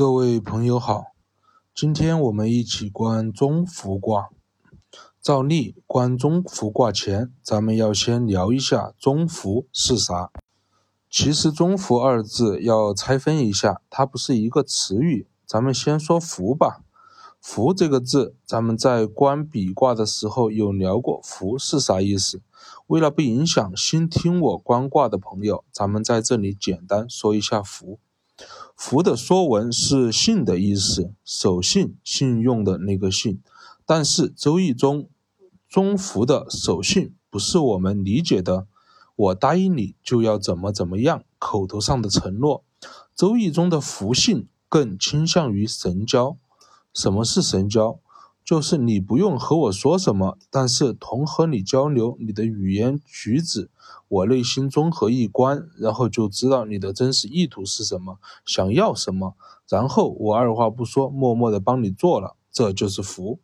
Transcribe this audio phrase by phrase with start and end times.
[0.00, 1.08] 各位朋友好，
[1.74, 4.30] 今天我们一起观中孚卦。
[5.20, 10.30] 照例观中孚卦前，咱们要先聊一下中孚是啥。
[11.10, 15.28] 其实中孚二字要拆分一下，它不是一个词语。
[15.44, 16.80] 咱们先说孚吧。
[17.38, 22.40] 孚这个字，咱们在观比卦的时候有聊过，孚是啥意思？
[22.86, 27.98] 为了不影响新听我观卦的朋友，咱们在这里简单说一下孚。
[28.80, 33.42] 福的说文是信的意思，守信、信用的那个信。
[33.84, 35.06] 但是《周易》中
[35.68, 38.66] 中福的守信不是我们理解的
[39.14, 42.64] “我答应你就要怎么怎么样”口头上的承诺。
[43.14, 46.38] 《周易》中的福信更倾向于神交。
[46.94, 48.00] 什么是神交？
[48.44, 53.70] 就是你不用和我说什么，但是同和你交流，你的语言举止，
[54.08, 59.36] 我内心综合一观，然后就知道你的真实意图是什么，想要什么，
[59.68, 63.38] 然后我二话不说，默默的帮你做了，这就是福。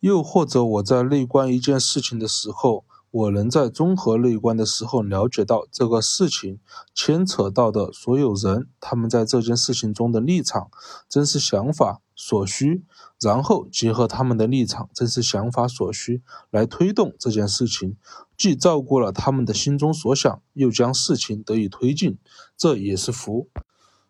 [0.00, 2.84] 又或者我在内观一件事情的时候。
[3.14, 6.58] 我能在综合内观的时候了解到这个事情
[6.92, 10.68] 牵扯到的所有人，他们在这件事情中的立场、
[11.08, 12.84] 真实想法、所需，
[13.20, 17.96] 然后结合他们的立场、真实想法、所需来推动这件事情，
[18.36, 22.18] 既照顾了他们的心中所想，又将事情得以推进，
[22.56, 23.48] 这也是福。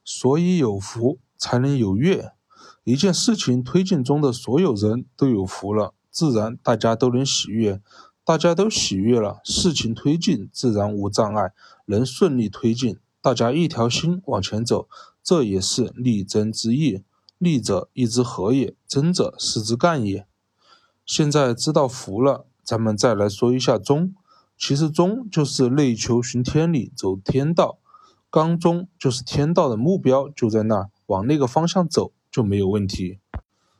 [0.04, 2.32] 所以有福才能有悦，
[2.84, 7.80] 一件事情推进中的所有人都有福了，自然大家都能喜悦。
[8.26, 11.52] 大家都喜悦了，事情推进自然无障碍，
[11.84, 12.98] 能顺利推进。
[13.20, 14.88] 大家一条心往前走，
[15.22, 17.02] 这也是力争之意。
[17.38, 20.26] 力者一之合也，争者失之干也。
[21.04, 24.14] 现在知道福了，咱们再来说一下中。
[24.56, 27.78] 其实中就是内求寻天理，走天道。
[28.30, 33.18] 刚中就是天道的目标就在那儿，往那个方向走就没有问题。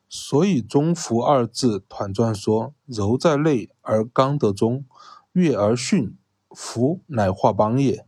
[0.08, 4.84] 所以“中孚”二字，团传说：“柔在内而刚得中，
[5.32, 6.12] 悦而巽，
[6.50, 8.06] 孚乃化邦也。”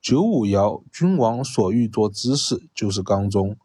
[0.00, 3.56] 九五爻君王所欲做之事就是刚中，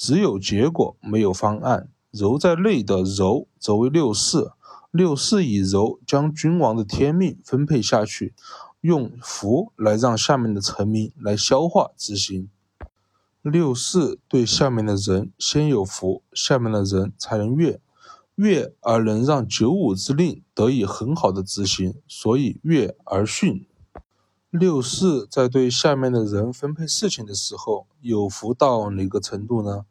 [0.00, 1.90] 只有结果没有方案。
[2.10, 4.52] 柔在内的柔则为六四，
[4.90, 8.32] 六四以柔将君王的天命分配下去，
[8.80, 12.48] 用福来让下面的臣民来消化执行。
[13.42, 17.78] 六四对下面的人先有福，下面的人才能悦，
[18.36, 23.66] 悦而能让九五之令得以很好的执行，所以悦而训。
[24.48, 29.84] 六四在对下面的人分配事情的时候，有福到哪个程度呢？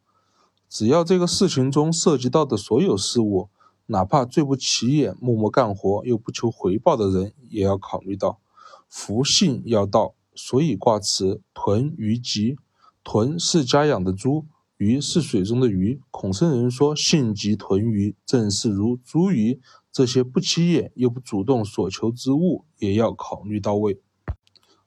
[0.69, 3.49] 只要这个事情中涉及到的所有事物，
[3.87, 8.39] 哪怕最不起眼、默默干活又不求回报的人，也要考虑到
[8.87, 12.57] 福性要到，所以卦辞豚鱼吉。
[13.03, 14.45] 豚是家养的猪，
[14.77, 15.99] 鱼是水中的鱼。
[16.11, 19.59] 孔圣人说：“性急豚鱼，正是如猪鱼。”
[19.91, 23.99] 这些不起眼又不主动所求之物，也要考虑到位。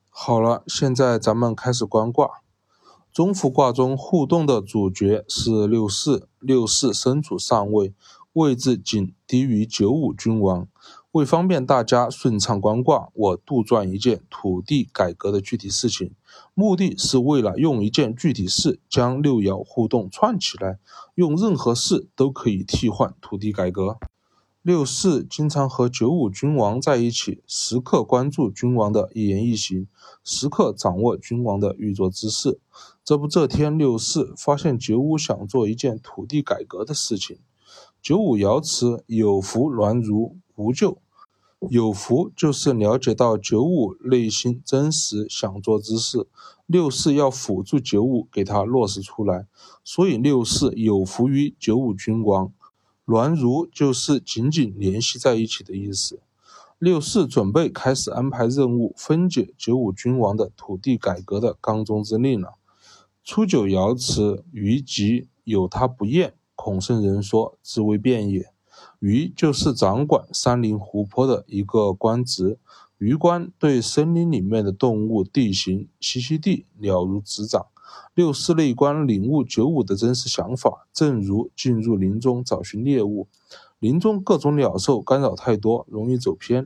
[0.07, 2.42] 好了，现在咱们开始观卦。
[3.13, 7.93] 中孚卦中互动的主角是六四，六四身处上位，
[8.33, 10.67] 位置仅低于九五君王。
[11.11, 16.15] 为方便大家顺畅观卦，我杜撰一件土地改革的具体事情，
[16.55, 20.79] 目的是为了用一件具体事将六爻互动串起来，
[21.13, 23.99] 用任何事都可以替换土地改革。
[24.63, 29.87] 六四经常和九五君王在一起，时刻关注君王的一言一行，
[30.23, 32.59] 时刻掌握君王的欲做之事。
[33.05, 37.37] 这不，这天六四发现九五想做一件土地改革的事情。
[38.01, 40.99] 九五爻辞：有福鸾如，无咎。
[41.69, 46.27] 有福就是了解到九五内心真实想做之事，
[46.65, 49.47] 六四要辅助九五给他落实出来，
[49.83, 52.53] 所以六四有福于九五君王。
[53.05, 56.21] 鸾如就是紧紧联系在一起的意思。
[56.79, 62.53] 六四准备开始安排任务，分解九五君王的土地改革的缸中之令了。
[63.25, 66.33] 初九爻辞：于吉，有他不厌。
[66.55, 68.51] 孔圣人说：自为变也。
[68.99, 72.59] 鱼就是掌管山林湖泊的一个官职，
[72.97, 77.67] 鱼官对森林里面的动物、地形、栖息地了如指掌。
[78.13, 83.29] 六四内观领悟九五的真实想法，正如进入林中找寻猎物，
[83.79, 86.65] 林中各种鸟兽干扰太多，容易走偏；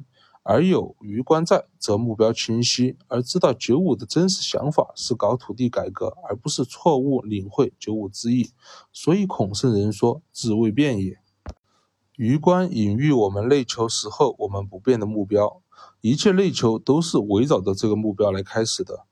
[0.49, 8.51] 而有余官在，则目标清晰，而知道九五的真实想法是搞土地改革，而不是错误领会九五之意。
[8.93, 11.19] 所以孔圣人说：“自未变也。”
[12.15, 15.61] 余观隐喻我们内求时候我们不变的目标，
[15.99, 19.05] 一切内求都是围绕着这个目标来开始的。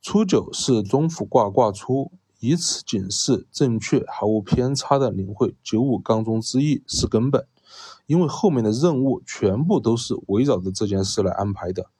[0.00, 7.46] 初九是中孚卦卦初，以此警示正确、毫无偏差的领会九五刚中之意是根本，
[8.08, 11.90] 因为后面的任务全部都是围绕着这件事来安排的。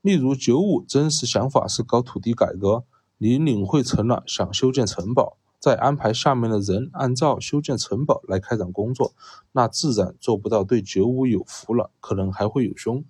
[0.00, 2.84] 例如，九五真实想法是搞土地改革，
[3.18, 9.12] 你领会成了想修建城堡，再安排下面的人按照修建城堡来开展工作，
[9.52, 13.04] 那自然做不到对九五有福了，可能还会有凶。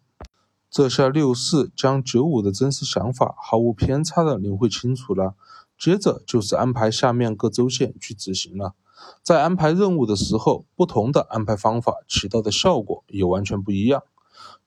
[0.68, 5.34] 这下六四将九五的真实想法毫无偏差的领会清楚了，
[5.78, 8.74] 接着就是安排下面各州县去执行了。
[9.22, 14.02] 在安排任务的时候，不同的安排方法起到的效果也完全不一样。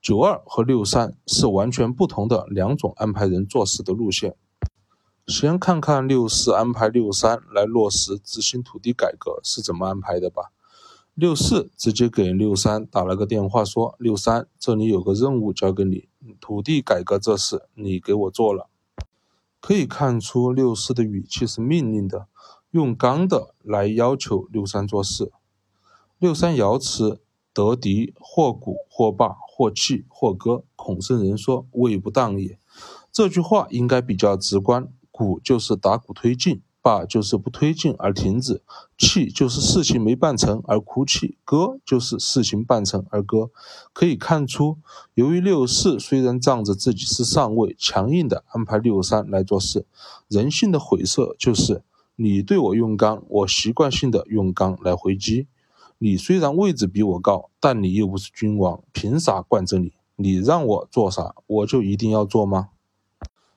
[0.01, 4.35] 九二和六三是完全不同的两种安排人做事的路线。
[5.27, 10.51] 先看看六四安排六三来落实执行土地改革是怎么安排的吧。
[11.13, 16.07] 六四直接给六三打了个电话，说：“六三，这里有个任务交给你，
[16.39, 18.69] 土地改革这事你给我做了。”
[19.59, 22.27] 可以看出六四的语气是命令的，
[22.71, 25.31] 用刚的来要求六三做事。
[26.17, 27.19] 六三瑶池
[27.53, 30.63] 得敌，或鼓或罢，或弃或割。
[30.75, 32.57] 孔圣人说：“位不当也。”
[33.11, 36.61] 这句话应该比较直观，鼓就是打鼓推进。
[36.83, 38.63] 罢就是不推进而停止，
[38.97, 43.51] 弃就是事情没办成而哭泣，割就是事情办成而割。
[43.93, 44.79] 可以看出，
[45.13, 49.85] 由于六四虽然仗着自己是上位，强硬的安排六三来做事，
[50.27, 51.83] 人性的毁色就是
[52.15, 55.47] 你对我用刚，我习惯性的用刚来回击。
[55.97, 59.93] 你虽然位置比我高，但你又不是君王，凭啥惯着你？
[60.15, 62.69] 你让我做啥，我就一定要做吗？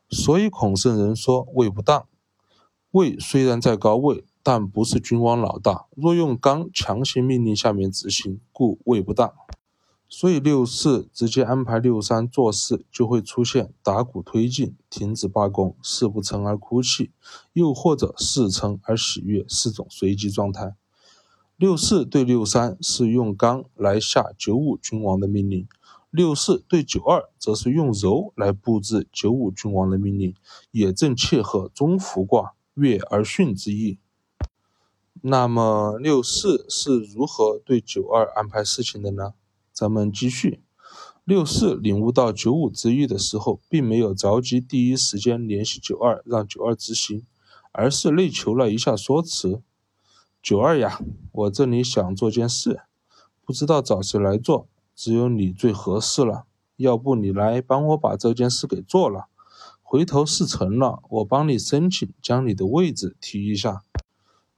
[0.09, 2.07] 所以孔圣人说位不当。
[2.93, 5.87] 位虽然在高位，但不是君王老大。
[5.97, 9.33] 若用刚强行命令下面执行，故位不当。
[10.09, 17.11] 所以六四直接安排六三做事，就会出现打鼓推进、停止罢工、事不成而哭泣，
[17.53, 20.75] 又或者事成而喜悦四种随机状态。
[21.57, 25.67] 六四对六三是用刚来下九五君王的命令，
[26.11, 30.35] 六四对九二则是用柔来布置九五君王的命令，
[30.71, 32.55] 也正切合中孚卦。
[32.75, 34.01] 悦而巽之意。
[35.23, 39.35] 那么六四是如何对九二安排事情的呢？
[39.75, 40.63] 咱们继续。
[41.25, 47.27] 六四领悟到九五之意的时候，并没有着急第一时间联系九二，让九二执行，
[47.73, 49.61] 而是内求了一下说辞
[50.41, 51.01] ：“九二呀，
[51.33, 52.83] 我这里想做件事，
[53.45, 56.45] 不知道找谁来做，只有你最合适了。
[56.77, 59.27] 要不你来帮我把这件事给做了。”
[59.83, 63.83] 回头事成了，我帮你申请将你的位置提一下。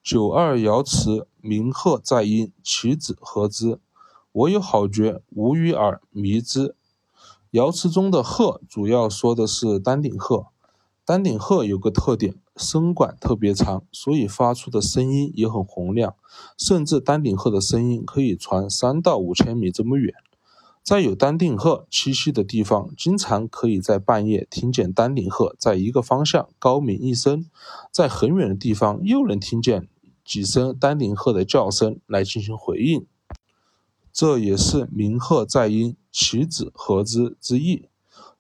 [0.03, 3.79] 九二爻辞，鸣鹤在阴，其子何之？
[4.37, 6.77] 我有好觉，无与耳迷之。
[7.53, 10.49] 瑶池中的鹤主要说的是丹顶鹤。
[11.07, 16.17] 丹顶鹤有个特点，声管特别长，所以发出的声音也很洪亮，
[16.59, 20.13] 甚至丹顶鹤的声音可以传三到五千米这么远。
[20.83, 27.47] 在有丹顶鹤栖息的地方，经常可以在半夜听见丹顶鹤在一个方向高鸣一声，
[27.91, 29.89] 在很远的地方又能听见
[30.23, 33.07] 几声丹顶鹤的叫声来进行回应。
[34.17, 37.91] 这也是鸣鹤在阴，其子何之之意。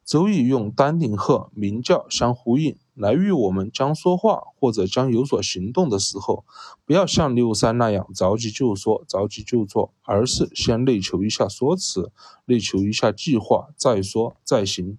[0.07, 2.79] 周易用丹顶鹤鸣叫相呼应。
[2.95, 6.47] 来与我们将说话或者将有所行动的时候，
[6.87, 12.11] 不要像六三那样着急就说、着急就做，而是先内求一下说辞，
[12.47, 14.97] 内求一下计划，再说再行。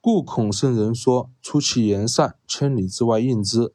[0.00, 3.74] 故孔圣人说：“出其言善，千里之外应之；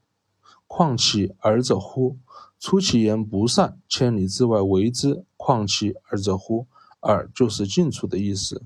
[0.65, 2.17] 况其尔者乎？
[2.59, 6.67] 出其言不善，千里之外为之；况其尔者乎？
[6.99, 8.61] 尔就是近处的意思。”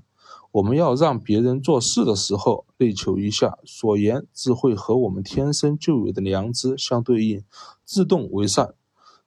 [0.52, 7.42] 我们要让别人做事的时候，内求一下，所言自会和我们天生就有的良知相对应，
[7.84, 8.74] 自动为善。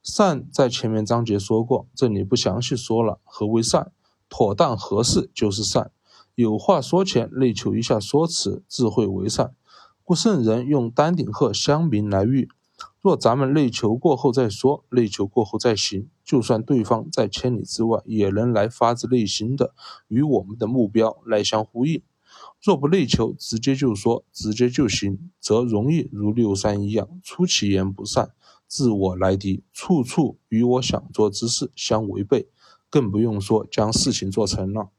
[0.02, 3.20] 善在前面章节说过，这里不详细说了。
[3.24, 3.92] 何为善？
[4.28, 5.92] 妥当合适就是善。
[6.36, 9.54] 有话说前，内求一下说辞，自会为善。
[10.04, 12.50] 故圣人用丹顶鹤相鸣来喻。
[13.02, 19.74] 若咱们内求过后再说，内求过后再行，就算对方在千里之外，也能来发自内心的
[20.10, 22.04] 与我们的目标来相呼应。
[22.62, 28.34] 若不内求，直接就说，直接就行，则容易如六三一样，出其言不善，
[28.68, 32.48] 自我来敌，处处与我想做之事相违背，
[32.92, 34.92] 更不用说将事情做成了。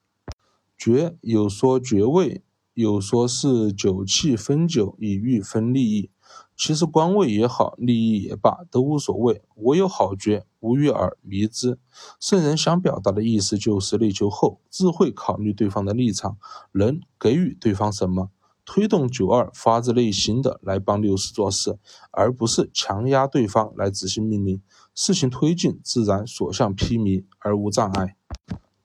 [0.77, 2.43] 爵有说爵位，
[2.75, 6.11] 有说是酒器分酒以欲分利益。
[6.57, 9.43] 其实官位也好，利益也罢，都无所谓。
[9.55, 11.79] 我有好觉，无欲而迷之。
[12.19, 16.39] 圣人想表达的意思就是内求后，自会考虑对方的立场，
[16.73, 18.31] 能给予对方什么，
[18.65, 21.79] 推动九二发自内心的来帮六四做事，
[22.13, 24.63] 而不是强压对方来执行命令。
[24.95, 28.17] 事情推进自然所向披靡而无障碍。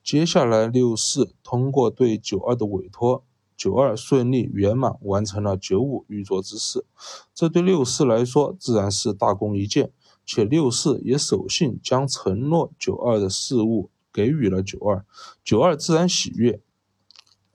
[0.03, 3.23] 接下来，六四通过对九二的委托，
[3.57, 6.85] 九二顺利圆满完成了九五预作之事，
[7.33, 9.91] 这对六四来说自然是大功一件，
[10.25, 15.05] 且六四也守信将承诺九二的事物给予了九二，
[15.43, 16.59] 九二自然喜悦。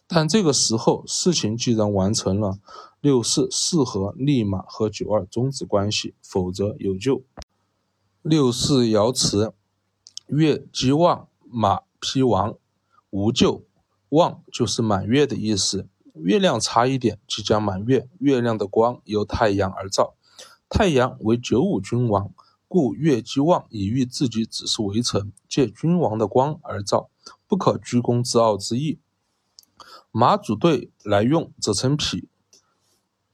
[0.06, 2.58] 但这个时候，事情既然完成了，
[3.00, 7.22] 六四适合立马和九二终止关系，否则有救。
[8.22, 9.52] 六四爻辞：
[10.26, 12.56] 月既旺，马披王，
[13.10, 13.62] 无咎。
[14.10, 20.14] 旺就是满月的意思，月亮差一点即将满月，月亮的光由太阳而照，
[20.68, 22.32] 太阳为九五君王，
[22.70, 27.10] 故越既旺，以喻自己只是微臣，借君王的光而照，
[27.48, 29.00] 不可居功自傲之意。
[30.12, 32.28] 马组队来用，则称匹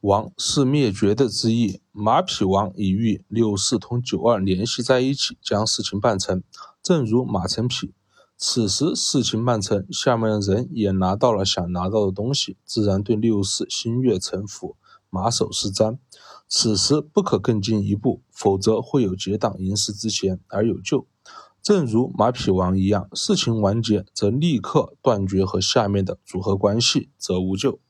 [0.01, 1.83] 王，是灭绝的之意。
[1.93, 6.43] 马匹王以喻六四同九二联系在一起，将事情办成。
[6.83, 7.93] 正如马成匹，
[8.39, 14.77] 此时事情办成，下面的人也拿到了想拿到的东西，自然对六四心悦诚服，
[15.11, 15.99] 马首是瞻。
[16.49, 21.07] 此时不可更进一步，否则会有结党营私之嫌而有救。
[21.61, 27.81] 正如马匹王一样，事情完结则立刻断绝和下面的组合关系，则无救。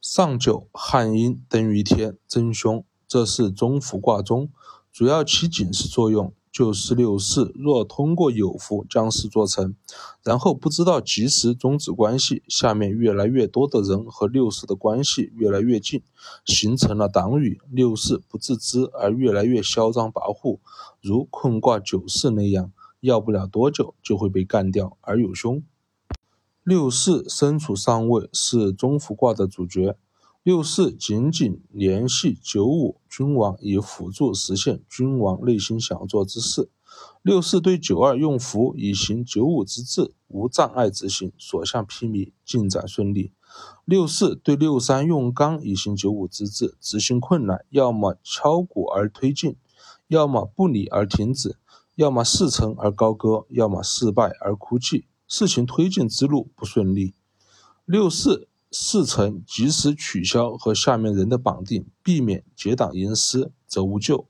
[0.00, 4.50] 上九汉阴登于天，真凶，这是中孚卦中
[4.90, 6.32] 主要起警示作用。
[6.52, 9.74] 就是六四若通过有福将事做成，
[10.22, 16.02] 然后不知道及时终止关系，下面越来越多的人和六四的关系越来越近，
[16.44, 20.58] 形成了党羽，六四不自知而越来越嚣张跋扈，
[21.00, 25.62] 如困卦九四那样，要不了多久就会被干掉而有凶。
[26.62, 29.96] 六四身处上位，是中孚卦的主角。
[30.44, 36.68] 六四紧紧联系九五君王，以辅助实现君王内心想做之事。
[37.22, 43.30] 六四对九二用符以行九五之志，无障碍执行，所向披靡，进展顺利。
[43.84, 49.54] 六四对六三用刚以行九五之志，执行困难，要么敲鼓而推进，
[50.08, 51.56] 要么不理而停止，
[51.94, 57.14] 要么事成而高歌，要么失败而哭泣，事情推进之路不顺利。
[57.84, 58.48] 六四。
[58.72, 64.26] 事成及时取消和下面人的绑定，避免结党营私，则无救。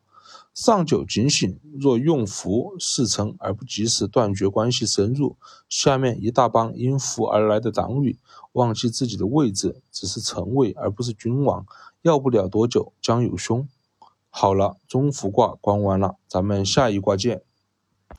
[0.52, 5.36] 上九警醒：若用福事成而不及时断绝关系深入，
[5.68, 8.18] 下面一大帮因福而来的党羽，
[8.52, 11.64] 忘记自己的位置，只是臣位而不是君王，
[12.02, 13.66] 要不了多久将有凶。
[14.28, 17.42] 好了，中孚卦观完了，咱们下一卦见。